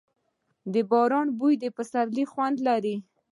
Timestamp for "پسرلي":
1.75-2.25